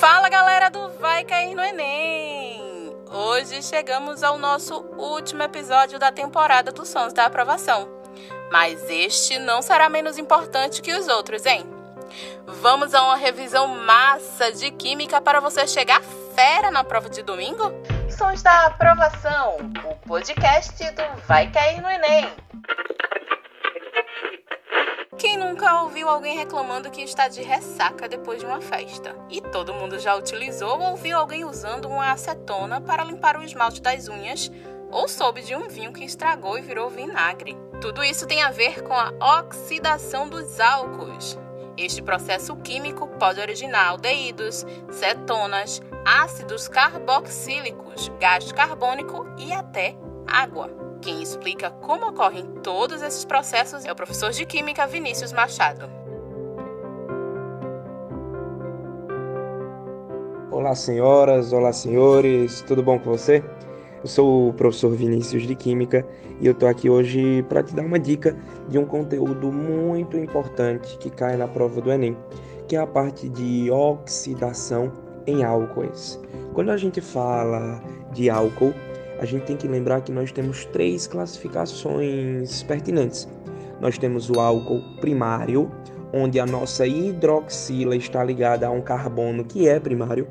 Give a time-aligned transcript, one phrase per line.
[0.00, 2.96] Fala galera do Vai Cair no Enem!
[3.12, 7.86] Hoje chegamos ao nosso último episódio da temporada dos Sons da Aprovação.
[8.50, 11.66] Mas este não será menos importante que os outros, hein?
[12.46, 16.00] Vamos a uma revisão massa de química para você chegar
[16.34, 17.70] fera na prova de domingo?
[18.08, 22.26] Sons da Aprovação, o podcast do Vai Cair no Enem.
[25.20, 29.14] Quem nunca ouviu alguém reclamando que está de ressaca depois de uma festa?
[29.28, 33.82] E todo mundo já utilizou ou viu alguém usando uma acetona para limpar o esmalte
[33.82, 34.50] das unhas?
[34.90, 37.54] Ou soube de um vinho que estragou e virou vinagre?
[37.82, 41.38] Tudo isso tem a ver com a oxidação dos álcools.
[41.76, 49.94] Este processo químico pode originar aldeídos, cetonas, ácidos carboxílicos, gás carbônico e até
[50.26, 50.79] água.
[51.02, 55.88] Quem explica como ocorrem todos esses processos é o professor de Química Vinícius Machado.
[60.50, 63.42] Olá, senhoras, olá, senhores, tudo bom com você?
[64.02, 66.06] Eu sou o professor Vinícius de Química
[66.38, 68.36] e eu tô aqui hoje para te dar uma dica
[68.68, 72.14] de um conteúdo muito importante que cai na prova do Enem,
[72.68, 74.92] que é a parte de oxidação
[75.26, 76.20] em álcoois.
[76.52, 78.74] Quando a gente fala de álcool,
[79.20, 83.28] a gente tem que lembrar que nós temos três classificações pertinentes.
[83.78, 85.70] Nós temos o álcool primário,
[86.10, 90.26] onde a nossa hidroxila está ligada a um carbono que é primário.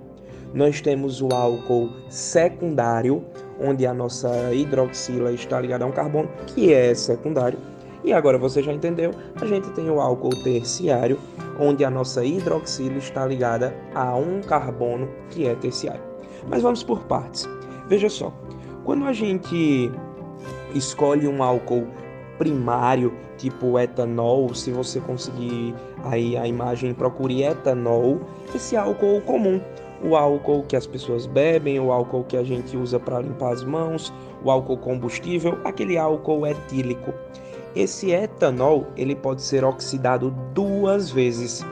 [0.56, 3.24] Nós temos o álcool secundário,
[3.62, 7.60] onde a nossa hidroxila está ligada a um carbono que é secundário.
[8.04, 11.20] E agora você já entendeu, a gente tem o álcool terciário,
[11.60, 16.02] onde a nossa hidroxila está ligada a um carbono que é terciário.
[16.48, 17.48] Mas vamos por partes.
[17.88, 18.34] Veja só,
[18.84, 19.92] quando a gente
[20.74, 21.88] escolhe um álcool
[22.38, 28.22] primário, tipo etanol, se você conseguir aí a imagem, procure etanol,
[28.56, 29.62] esse álcool comum,
[30.04, 33.64] o álcool que as pessoas bebem, o álcool que a gente usa para limpar as
[33.64, 34.14] mãos,
[34.44, 37.14] o álcool combustível, aquele álcool etílico.
[37.76, 41.66] Esse etanol, ele pode ser oxidado duas vezes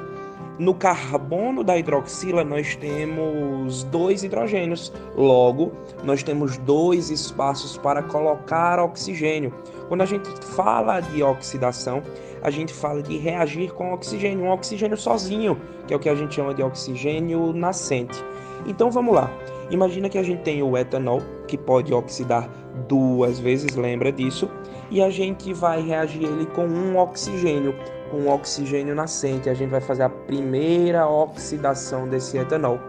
[0.59, 5.71] no carbono da hidroxila, nós temos dois hidrogênios, logo,
[6.03, 9.53] nós temos dois espaços para colocar oxigênio.
[9.87, 12.01] Quando a gente fala de oxidação,
[12.41, 16.15] a gente fala de reagir com oxigênio, um oxigênio sozinho, que é o que a
[16.15, 18.23] gente chama de oxigênio nascente.
[18.65, 19.31] Então vamos lá.
[19.69, 22.49] Imagina que a gente tem o etanol, que pode oxidar
[22.87, 24.49] duas vezes, lembra disso,
[24.89, 27.75] e a gente vai reagir ele com um oxigênio
[28.09, 29.49] com oxigênio nascente.
[29.49, 32.79] A gente vai fazer a primeira oxidação desse etanol.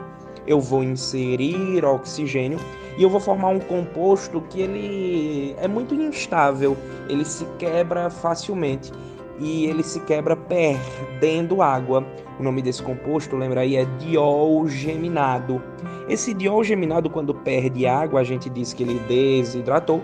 [0.47, 2.59] Eu vou inserir oxigênio
[2.97, 6.77] e eu vou formar um composto que ele é muito instável,
[7.09, 8.91] ele se quebra facilmente
[9.39, 12.05] e ele se quebra perdendo água.
[12.41, 15.62] O nome desse composto, lembra aí, é diol geminado.
[16.09, 20.03] Esse diol geminado, quando perde água, a gente diz que ele desidratou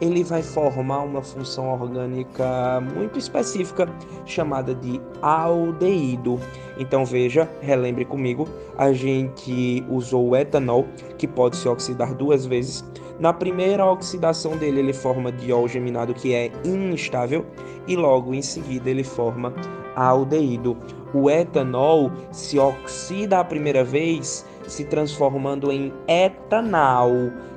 [0.00, 3.88] ele vai formar uma função orgânica muito específica
[4.24, 6.38] chamada de aldeído.
[6.78, 12.84] Então veja, relembre comigo, a gente usou o etanol, que pode se oxidar duas vezes.
[13.18, 17.46] Na primeira oxidação dele, ele forma diol geminado, que é instável,
[17.86, 19.54] e logo em seguida ele forma
[19.94, 20.76] aldeído.
[21.12, 27.10] O etanol se oxida a primeira vez, se transformando em etanal,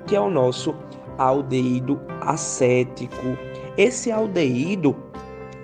[0.06, 0.76] que é o nosso
[1.18, 3.38] aldeído acético.
[3.78, 4.96] Esse aldeído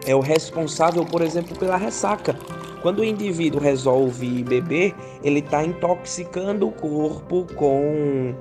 [0.06, 2.36] é o responsável, por exemplo, pela ressaca.
[2.82, 4.94] Quando o indivíduo resolve beber,
[5.24, 8.36] ele está intoxicando o corpo com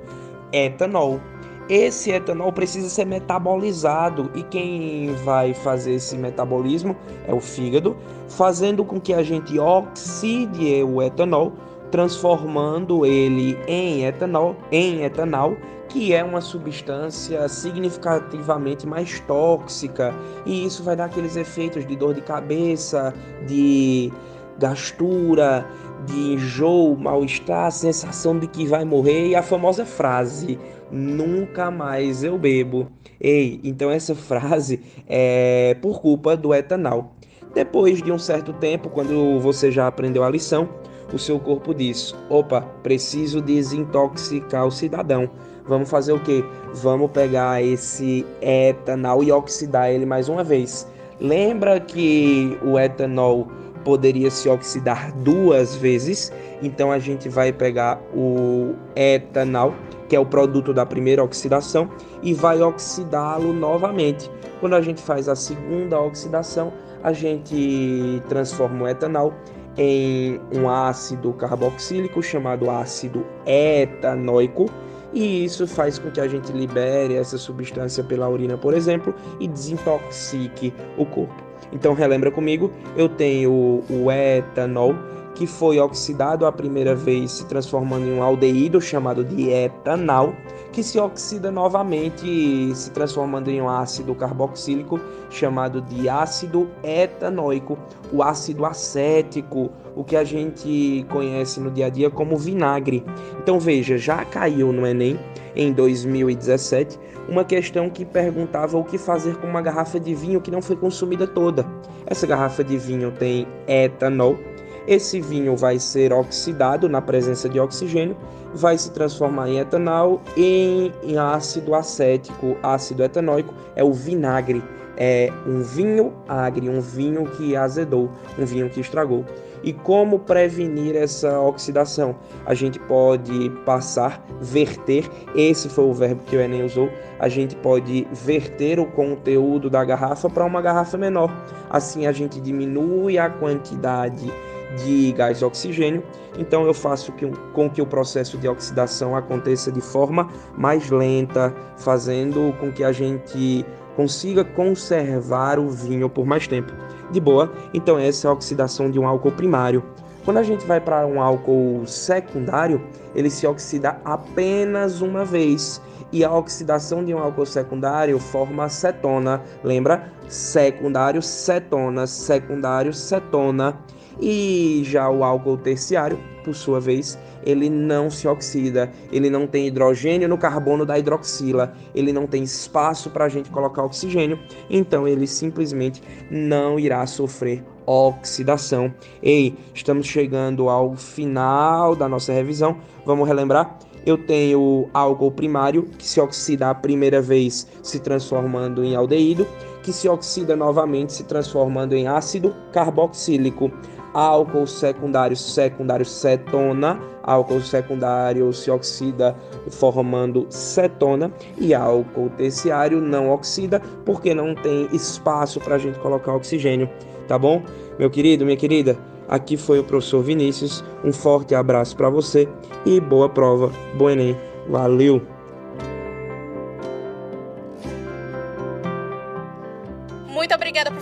[0.53, 1.21] etanol.
[1.69, 6.97] Esse etanol precisa ser metabolizado e quem vai fazer esse metabolismo
[7.27, 7.97] é o fígado,
[8.29, 11.53] fazendo com que a gente oxide o etanol,
[11.93, 15.57] transformando ele em etanol, em etanol
[15.93, 20.15] que é uma substância significativamente mais tóxica,
[20.47, 23.13] e isso vai dar aqueles efeitos de dor de cabeça,
[23.47, 24.11] de
[24.59, 25.67] gastura,
[26.07, 30.59] de enjoo, mal-estar, sensação de que vai morrer e a famosa frase:
[30.91, 32.89] nunca mais eu bebo.
[33.21, 37.13] Ei, então essa frase é por culpa do etanol.
[37.55, 40.69] Depois de um certo tempo, quando você já aprendeu a lição,
[41.13, 45.31] o seu corpo diz: opa, preciso desintoxicar o cidadão.
[45.67, 46.45] Vamos fazer o que?
[46.75, 50.87] Vamos pegar esse etanol e oxidar ele mais uma vez.
[51.21, 53.47] Lembra que o etanol
[53.85, 56.33] poderia se oxidar duas vezes?
[56.63, 59.75] Então a gente vai pegar o etanol,
[60.09, 61.89] que é o produto da primeira oxidação,
[62.23, 64.31] e vai oxidá-lo novamente.
[64.61, 66.73] Quando a gente faz a segunda oxidação,
[67.03, 69.33] a gente transforma o etanol
[69.77, 74.67] em um ácido carboxílico chamado ácido etanóico,
[75.13, 79.47] e isso faz com que a gente libere essa substância pela urina, por exemplo, e
[79.47, 81.43] desintoxique o corpo.
[81.73, 84.95] Então relembra comigo, eu tenho o etanol
[85.35, 90.35] que foi oxidado a primeira vez, se transformando em um aldeído chamado de etanal,
[90.73, 95.01] que se oxida novamente, se transformando em um ácido carboxílico
[95.31, 97.79] chamado de ácido etanoico,
[98.13, 103.05] o ácido acético, o que a gente conhece no dia a dia como vinagre.
[103.43, 105.19] Então veja, já caiu no Enem
[105.55, 106.99] em 2017
[107.29, 110.77] uma questão que perguntava o que fazer com uma garrafa de vinho que não foi
[110.77, 111.67] consumida toda.
[112.07, 114.39] Essa garrafa de vinho tem etanol
[114.87, 118.17] esse vinho vai ser oxidado na presença de oxigênio,
[118.55, 124.63] vai se transformar em etanol e em ácido acético, ácido etanóico, é o vinagre.
[124.95, 129.25] É um vinho agre, um vinho que azedou, um vinho que estragou.
[129.65, 132.17] E como prevenir essa oxidação?
[132.45, 137.57] A gente pode passar, verter, esse foi o verbo que o Enem usou, a gente
[137.57, 141.31] pode verter o conteúdo da garrafa para uma garrafa menor.
[141.71, 144.31] Assim a gente diminui a quantidade
[144.77, 146.03] de gás oxigênio,
[146.39, 147.13] então eu faço
[147.53, 152.93] com que o processo de oxidação aconteça de forma mais lenta, fazendo com que a
[152.93, 153.65] gente
[153.97, 156.73] consiga conservar o vinho por mais tempo.
[157.11, 159.83] De boa, então essa é a oxidação de um álcool primário.
[160.25, 162.81] Quando a gente vai para um álcool secundário,
[163.15, 165.83] ele se oxida apenas uma vez.
[166.13, 169.43] E a oxidação de um álcool secundário forma cetona.
[169.65, 170.13] Lembra?
[170.29, 173.79] Secundário, cetona, secundário, cetona.
[174.21, 179.67] E já o álcool terciário, por sua vez, ele não se oxida, ele não tem
[179.67, 184.39] hidrogênio no carbono da hidroxila, ele não tem espaço para a gente colocar oxigênio,
[184.69, 188.93] então ele simplesmente não irá sofrer oxidação.
[189.23, 193.79] Ei, estamos chegando ao final da nossa revisão, vamos relembrar?
[194.05, 199.47] eu tenho álcool primário, que se oxida a primeira vez se transformando em aldeído,
[199.83, 203.71] que se oxida novamente se transformando em ácido carboxílico
[204.13, 209.37] álcool secundário, secundário cetona, álcool secundário se oxida
[209.71, 211.33] formando cetona.
[211.59, 216.89] E álcool terciário não oxida porque não tem espaço para a gente colocar oxigênio,
[217.27, 217.63] tá bom?
[217.99, 218.99] Meu querido, minha querida,
[219.29, 222.49] aqui foi o professor Vinícius, um forte abraço para você
[222.85, 224.37] e boa prova, bom Enem,
[224.69, 225.32] valeu!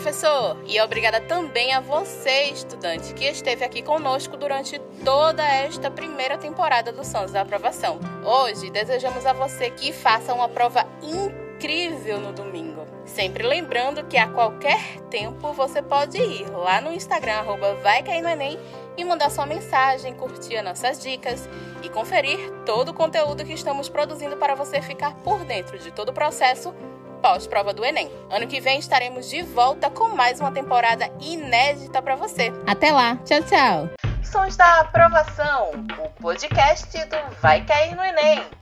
[0.00, 0.56] Professor!
[0.67, 6.91] E obrigada também a você, estudante, que esteve aqui conosco durante toda esta primeira temporada
[6.91, 8.00] do Sons da Aprovação.
[8.25, 12.87] Hoje, desejamos a você que faça uma prova incrível no domingo.
[13.05, 14.81] Sempre lembrando que a qualquer
[15.11, 18.58] tempo você pode ir lá no Instagram, arroba vai cair no Enem,
[18.96, 21.46] e mandar sua mensagem, curtir nossas dicas
[21.82, 26.08] e conferir todo o conteúdo que estamos produzindo para você ficar por dentro de todo
[26.08, 26.75] o processo
[27.20, 28.11] pós-prova do Enem.
[28.31, 32.52] Ano que vem estaremos de volta com mais uma temporada inédita para você.
[32.67, 33.90] Até lá, tchau, tchau.
[34.22, 35.70] Sons da Aprovação,
[36.05, 38.59] o podcast do Vai Cair no Enem.